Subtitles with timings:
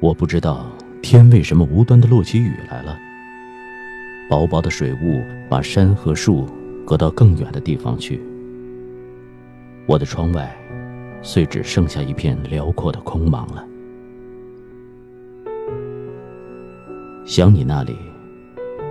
[0.00, 0.70] 我不知道
[1.02, 2.96] 天为什么无端的落起雨来了。
[4.28, 6.46] 薄薄的水雾把山和树
[6.86, 8.20] 隔到更远的地方去。
[9.86, 10.54] 我的窗外，
[11.22, 13.66] 虽只剩下一片辽阔的空茫了。
[17.26, 17.96] 想你那里，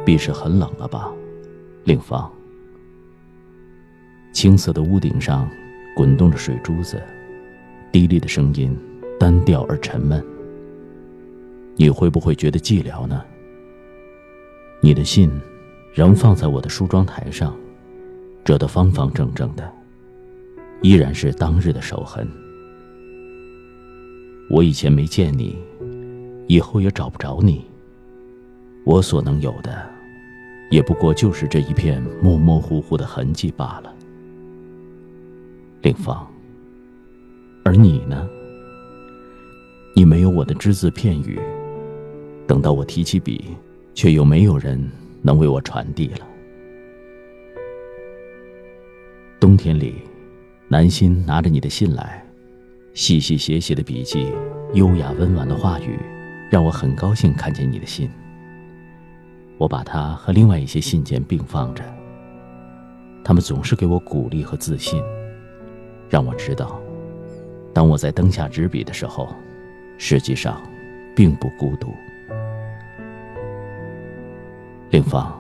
[0.06, 1.10] 必是很冷了吧，
[1.86, 2.30] 令芳。
[4.34, 5.50] 青色的屋顶上，
[5.96, 7.02] 滚动着水珠子，
[7.92, 8.76] 滴沥的声音，
[9.20, 10.24] 单调而沉闷。
[11.80, 13.24] 你会不会觉得寂寥呢？
[14.82, 15.32] 你的信，
[15.94, 17.56] 仍放在我的梳妆台上，
[18.44, 19.72] 折得方方正正的，
[20.82, 22.28] 依然是当日的手痕。
[24.50, 25.56] 我以前没见你，
[26.48, 27.64] 以后也找不着你。
[28.84, 29.88] 我所能有的，
[30.72, 33.94] 也不过就是这一片模模糊糊的痕迹罢了。
[35.84, 36.28] 令芳，
[37.64, 38.28] 而你呢？
[39.96, 41.40] 你没有我的只字片语。
[42.48, 43.44] 等到我提起笔，
[43.94, 44.82] 却又没有人
[45.22, 46.26] 能为我传递了。
[49.40, 49.96] 冬天里，
[50.70, 52.26] 南心拿着你的信来，
[52.94, 54.32] 细细写写的笔记，
[54.74, 56.00] 优雅温婉的话语，
[56.50, 58.10] 让我很高兴看见你的信。
[59.58, 61.84] 我把它和另外一些信件并放着，
[63.24, 65.04] 他们总是给我鼓励和自信，
[66.10, 66.82] 让我知道，
[67.74, 69.28] 当我在灯下执笔的时候，
[69.98, 70.62] 实际上
[71.16, 71.94] 并不孤独。
[74.90, 75.38] 令芳，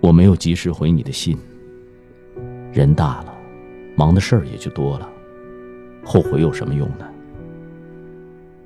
[0.00, 1.38] 我没有及时回你的信。
[2.70, 3.34] 人大了，
[3.96, 5.08] 忙的事儿也就多了，
[6.04, 7.08] 后悔有什么用呢？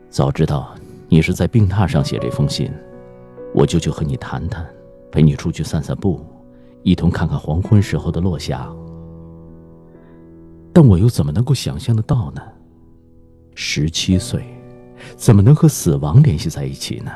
[0.09, 0.75] 早知道
[1.09, 2.69] 你是在病榻上写这封信，
[3.55, 4.67] 我就去和你谈谈，
[5.13, 6.21] 陪你出去散散步，
[6.83, 8.69] 一同看看黄昏时候的落霞。
[10.73, 12.43] 但我又怎么能够想象得到呢？
[13.55, 14.45] 十七岁，
[15.15, 17.13] 怎么能和死亡联系在一起呢？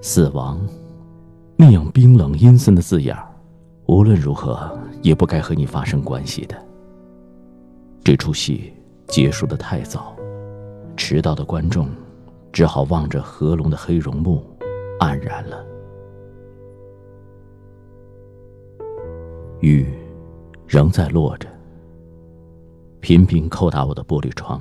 [0.00, 0.58] 死亡。
[1.58, 3.16] 那样冰冷阴森的字眼，
[3.86, 6.54] 无论如何也不该和你发生关系的。
[8.04, 8.72] 这出戏
[9.06, 10.14] 结束的太早，
[10.96, 11.88] 迟到的观众
[12.52, 14.44] 只好望着合拢的黑绒幕，
[15.00, 15.64] 黯然了。
[19.60, 19.86] 雨
[20.66, 21.48] 仍在落着，
[23.00, 24.60] 频频叩打我的玻璃窗。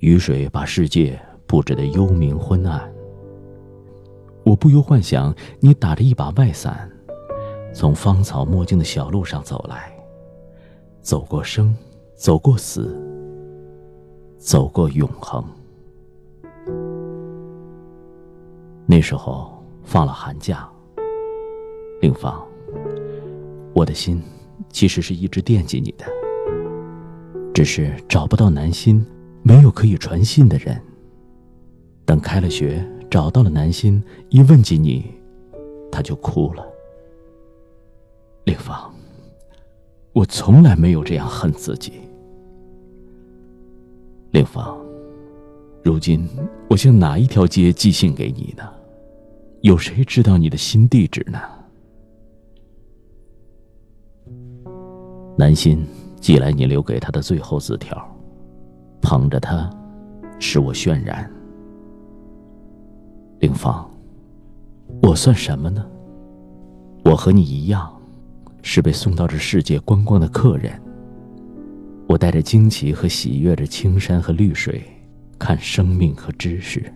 [0.00, 2.92] 雨水把世界布置得幽冥昏暗。
[4.48, 6.90] 我不由幻想，你打着一把外伞，
[7.74, 9.92] 从芳草墨镜的小路上走来，
[11.02, 11.76] 走过生，
[12.14, 12.98] 走过死，
[14.38, 15.44] 走过永恒。
[18.86, 20.66] 那时候放了寒假，
[22.00, 22.42] 令芳，
[23.74, 24.22] 我的心
[24.70, 26.06] 其实是一直惦记你的，
[27.52, 29.04] 只是找不到南心，
[29.42, 30.80] 没有可以传信的人。
[32.06, 32.82] 等开了学。
[33.10, 35.04] 找到了南心，一问起你，
[35.90, 36.66] 他就哭了。
[38.44, 38.92] 令芳，
[40.12, 41.92] 我从来没有这样恨自己。
[44.30, 44.78] 令芳，
[45.82, 46.28] 如今
[46.68, 48.62] 我向哪一条街寄信给你呢？
[49.62, 51.38] 有谁知道你的新地址呢？
[55.36, 55.86] 南心
[56.20, 57.96] 寄来你留给他的最后字条，
[59.00, 59.70] 捧着它，
[60.38, 61.30] 使我渲染。
[63.40, 63.88] 凌芳，
[65.00, 65.86] 我算什么呢？
[67.04, 67.88] 我和你一样，
[68.62, 70.72] 是被送到这世界观光的客人。
[72.08, 74.82] 我带着惊奇和喜悦着青山和绿水，
[75.38, 76.92] 看生命和知识。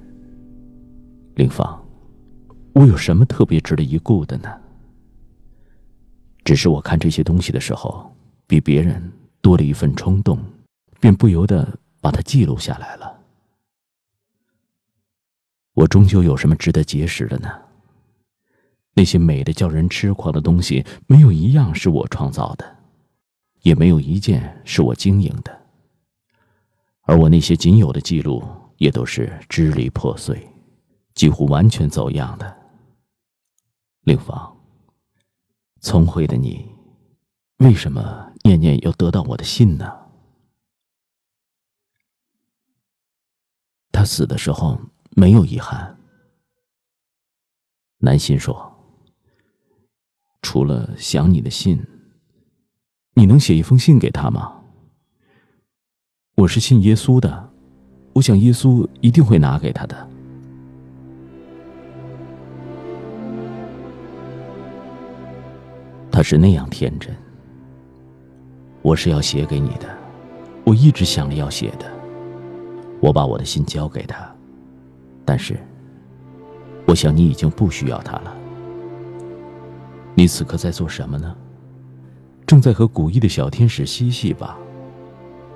[1.37, 1.81] 凌芳，
[2.73, 4.51] 我有什么特别值得一顾的呢？
[6.45, 8.13] 只是我看这些东西的时候，
[8.49, 9.01] 比别人
[9.41, 10.37] 多了一份冲动，
[10.99, 13.22] 便不由得把它记录下来了。
[15.75, 17.49] 我终究有什么值得结识的呢？
[18.94, 22.76] 那些美的叫人痴狂的东西，没有一样是我创造的，
[23.62, 25.67] 也没有一件是我经营的。
[27.05, 28.44] 而我那些仅有的记录，
[28.76, 30.47] 也都是支离破碎，
[31.14, 32.55] 几乎完全走样的。
[34.02, 34.61] 令芳，
[35.81, 36.70] 聪慧的你，
[37.61, 39.91] 为什么念念要得到我的信呢？
[43.91, 44.79] 他死的时候。
[45.14, 45.99] 没有遗憾。
[47.99, 48.73] 南心说
[50.43, 51.87] ：“除了想你的信，
[53.14, 54.62] 你能写一封信给他吗？
[56.37, 57.50] 我是信耶稣的，
[58.14, 60.09] 我想耶稣一定会拿给他的。”
[66.11, 67.14] 他是那样天真。
[68.82, 69.97] 我是要写给你的，
[70.64, 71.88] 我一直想着要写的。
[73.00, 74.31] 我把我的心交给他，
[75.25, 75.59] 但是，
[76.87, 78.37] 我想你已经不需要他了。
[80.15, 81.35] 你此刻在做什么呢？
[82.47, 84.59] 正在和古意的小天使嬉戏吧，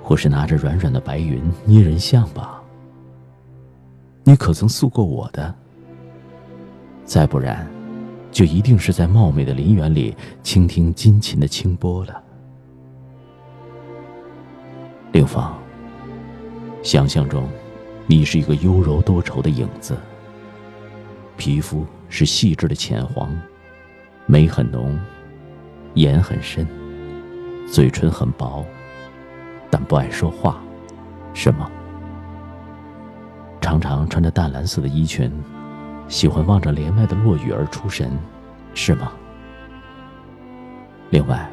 [0.01, 2.59] 或是拿着软软的白云捏人像吧？
[4.23, 5.53] 你可曾诉过我的？
[7.05, 7.67] 再不然，
[8.31, 12.23] 就一定是在茂美的林园里倾听金琴的清波了。
[15.11, 15.55] 凌芳，
[16.81, 17.47] 想象中，
[18.09, 19.97] 你是一个优柔多愁的影子。
[21.35, 23.29] 皮肤是细致的浅黄，
[24.25, 24.97] 眉很浓，
[25.95, 26.65] 眼很深，
[27.69, 28.65] 嘴唇很薄，
[29.69, 30.61] 但不爱说话，
[31.33, 31.69] 是吗？
[33.59, 35.29] 常常穿着淡蓝色的衣裙，
[36.07, 38.09] 喜欢望着帘外的落雨而出神，
[38.73, 39.11] 是吗？
[41.09, 41.45] 另外，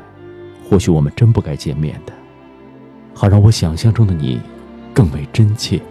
[0.71, 2.13] 或许我们真不该见面的。
[3.13, 4.41] 好让我想象中的你
[4.95, 5.83] 更为真切。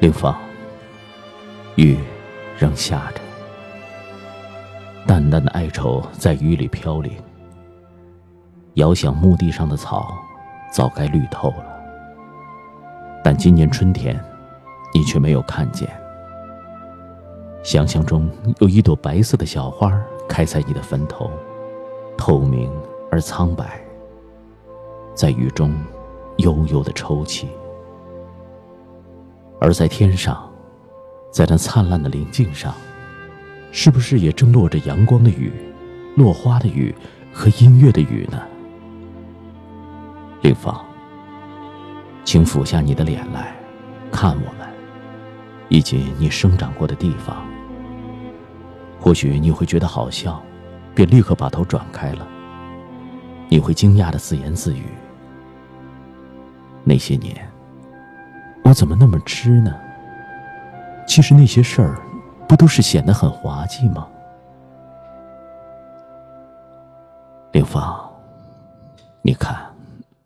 [0.00, 0.34] 凌芳，
[1.76, 1.98] 雨
[2.58, 3.20] 仍下着，
[5.06, 7.12] 淡淡的哀愁在雨里飘零。
[8.74, 10.16] 遥想墓地上的草，
[10.72, 11.66] 早该绿透了，
[13.22, 14.18] 但今年春天，
[14.94, 15.86] 你却没有看见。
[17.62, 18.26] 想象中
[18.60, 19.92] 有一朵白色的小花
[20.26, 21.30] 开在你的坟头，
[22.16, 22.72] 透明。
[23.12, 23.84] 而苍白，
[25.16, 25.74] 在雨中
[26.36, 27.48] 悠悠的抽泣；
[29.60, 30.50] 而在天上，
[31.30, 32.74] 在那灿烂的林径上，
[33.70, 35.52] 是不是也正落着阳光的雨、
[36.16, 36.94] 落花的雨
[37.30, 38.40] 和音乐的雨呢？
[40.40, 40.82] 林芳，
[42.24, 43.54] 请俯下你的脸来，
[44.10, 44.66] 看我们，
[45.68, 47.46] 以及你生长过的地方。
[48.98, 50.42] 或许你会觉得好笑，
[50.94, 52.26] 便立刻把头转开了。
[53.50, 54.84] 你会惊讶的自言自语
[56.84, 57.49] ：“那些年，
[58.70, 59.76] 我怎么那么痴呢？
[61.04, 62.00] 其实那些事儿，
[62.48, 64.08] 不都是显得很滑稽吗？”
[67.50, 68.08] 林芳，
[69.22, 69.74] 你看，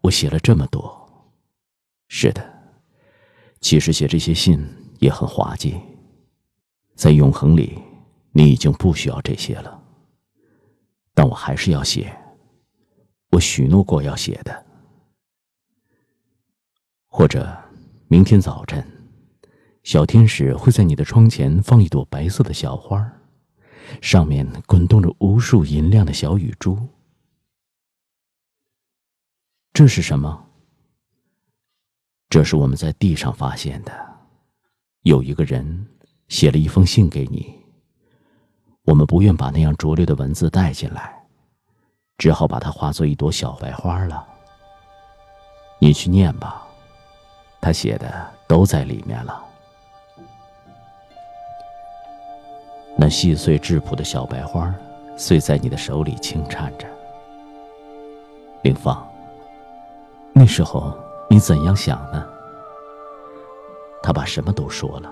[0.03, 0.95] 我写了这么多。
[2.09, 2.45] 是的，
[3.63, 4.63] 其实写这些信
[4.99, 5.81] 也很滑稽。
[6.95, 7.83] 在永恒里，
[8.33, 9.81] 你已经不需要这些了，
[11.15, 12.15] 但我还是要写。
[13.31, 14.67] 我许诺过要写的，
[17.09, 17.51] 或者
[18.15, 18.81] 明天早晨，
[19.83, 23.05] 小天使会在你的窗前放一朵白色的小花，
[24.01, 26.79] 上面滚动着无数银亮的小雨珠。
[29.73, 30.47] 这是什么？
[32.31, 33.93] 这是我们在地上发现的，
[35.03, 35.85] 有一个人
[36.29, 37.53] 写了一封信给你。
[38.85, 41.21] 我们不愿把那样拙劣的文字带进来。
[42.19, 44.25] 只好把它化作一朵小白花了。
[45.81, 46.65] 你去念吧，
[47.65, 48.13] 他写的
[48.47, 49.43] 都在里面了。
[52.95, 54.71] 那细碎质朴的小白花，
[55.17, 56.87] 碎在你的手里轻颤着。
[58.61, 59.11] 凌芳，
[60.35, 60.95] 那时候
[61.31, 62.29] 你怎样想呢？
[64.03, 65.11] 他把什么都说了，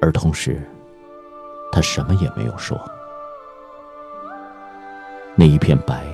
[0.00, 0.62] 而同时，
[1.72, 2.80] 他什么也没有说。
[5.34, 6.06] 那一片白，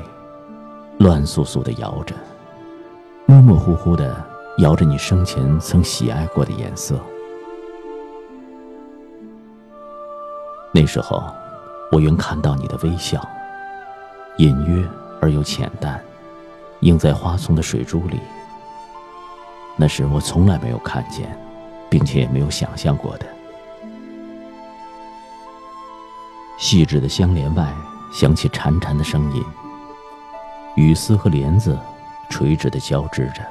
[0.99, 2.14] 乱簌簌的摇着，
[3.26, 4.25] 模模糊糊的
[4.59, 7.00] 摇着你生前曾喜爱过的颜色。
[10.73, 11.23] 那时候，
[11.91, 13.21] 我愿看到你的微笑，
[14.37, 14.85] 隐约
[15.21, 16.00] 而又浅淡，
[16.81, 18.21] 映在花丛的水珠里。
[19.77, 21.38] 那是我从来没有看见，
[21.88, 23.27] 并且也没有想象过的。
[26.59, 27.67] 细致的香帘外。
[28.11, 29.45] 响起潺潺的声音，
[30.77, 31.79] 雨丝和帘子
[32.31, 33.43] 垂直的交织着，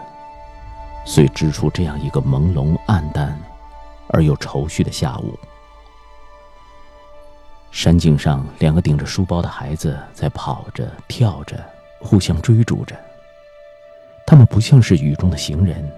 [1.08, 3.40] 遂织出这样一个朦胧暗淡
[4.10, 5.40] 而又愁绪的下午。
[7.72, 11.64] 山径上，两个顶着书包的孩子在跑着、跳着，
[12.02, 12.94] 互相追逐着。
[14.26, 15.90] 他们不像是雨中的行人，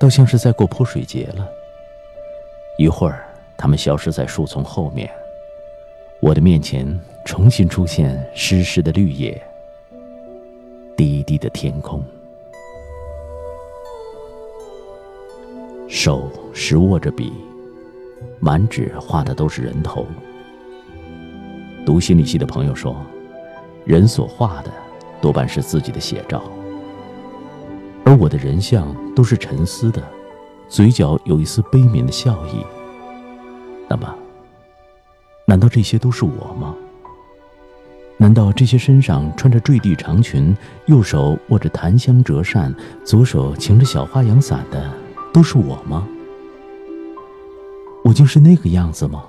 [0.00, 1.48] 倒像是在过泼水节了。
[2.76, 5.08] 一会儿，他们消失在树丛后面，
[6.20, 7.00] 我的面前。
[7.26, 9.42] 重新出现湿湿的绿叶，
[10.94, 12.04] 低低的天空，
[15.86, 17.32] 手时握着笔，
[18.40, 20.06] 满纸画的都是人头。
[21.84, 22.96] 读心理系的朋友说，
[23.84, 24.70] 人所画的
[25.20, 26.42] 多半是自己的写照，
[28.04, 30.02] 而我的人像都是沉思的，
[30.68, 32.64] 嘴角有一丝悲悯的笑意。
[33.86, 34.14] 那么，
[35.46, 36.74] 难道这些都是我吗？
[38.16, 42.74] 难道这些身上穿着坠地长裙、右手握着檀香折扇、
[43.04, 44.90] 左手擎着小花阳伞的
[45.34, 46.08] 都是我吗？
[48.04, 49.26] 我就是那个样子吗？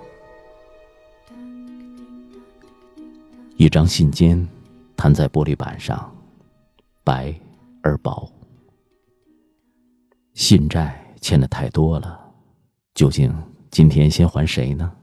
[3.58, 4.48] 一张信笺
[4.96, 6.16] 摊在玻璃板上，
[7.04, 7.34] 白
[7.82, 8.32] 而薄。
[10.36, 12.32] 信债欠的太多了，
[12.94, 13.36] 究竟
[13.72, 14.96] 今天先还谁呢？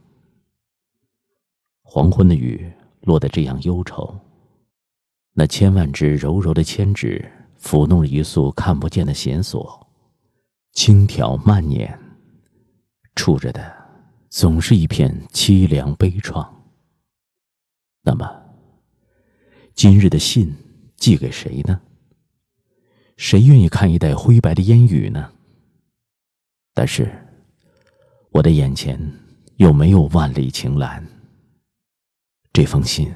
[1.82, 4.14] 黄昏的雨落得这样忧愁，
[5.32, 7.28] 那千万只柔柔的铅纸
[7.60, 9.84] 抚弄着一束看不见的弦索，
[10.72, 11.98] 轻挑慢捻，
[13.14, 13.74] 触着的
[14.30, 16.48] 总是一片凄凉悲怆。
[18.02, 18.26] 那么，
[19.74, 20.54] 今日的信
[20.96, 21.80] 寄给谁呢？
[23.16, 25.32] 谁愿意看一袋灰白的烟雨呢？
[26.74, 27.28] 但是，
[28.30, 28.98] 我的眼前
[29.56, 31.06] 又没有万里晴岚。
[32.52, 33.14] 这封信，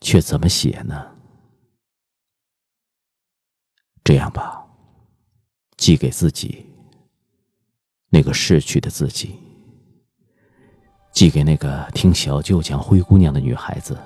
[0.00, 1.14] 却怎么写呢？
[4.02, 4.65] 这样吧，
[5.86, 6.66] 寄给自己，
[8.10, 9.36] 那个逝去的自己，
[11.12, 13.96] 寄给那个听小舅讲灰姑娘的女孩子，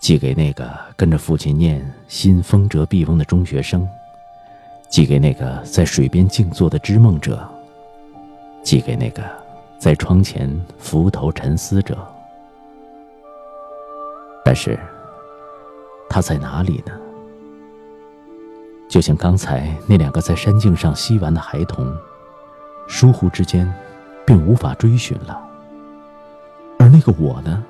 [0.00, 3.86] 寄给那个跟着父亲念新丰折碧翁的中学生。
[4.88, 7.46] 寄给那个在水边静坐的织梦者，
[8.62, 9.22] 寄给那个
[9.78, 12.10] 在窗前伏头沉思者。
[14.42, 14.80] 但是，
[16.08, 16.98] 他在哪里呢？
[18.88, 21.94] 就像刚才那两个在山径上嬉玩的孩童，
[22.86, 23.72] 疏忽之间，
[24.24, 25.40] 并无法追寻了。
[26.78, 27.64] 而那个我呢？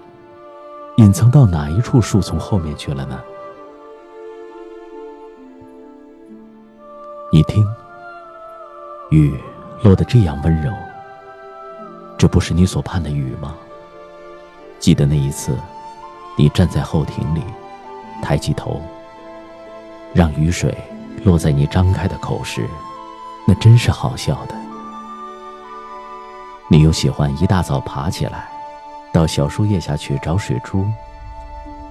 [0.98, 3.20] 隐藏到哪一处树丛后面去了呢？
[7.32, 7.66] 你听，
[9.10, 9.38] 雨
[9.82, 10.72] 落得这样温柔，
[12.16, 13.54] 这不是你所盼的雨吗？
[14.78, 15.54] 记得那一次，
[16.36, 17.42] 你站在后庭里，
[18.22, 18.80] 抬起头，
[20.14, 20.76] 让雨水
[21.24, 22.68] 落在你张开的口时，
[23.46, 24.54] 那真是好笑的。
[26.68, 28.48] 你又喜欢一大早爬起来，
[29.12, 30.84] 到小树叶下去找水珠，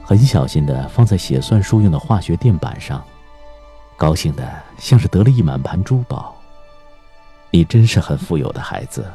[0.04, 3.04] 很小心的放在写算术用的化学垫板上。
[3.98, 6.36] 高兴的像是得了一满盘珠宝。
[7.52, 9.10] 你真是很富有的孩子，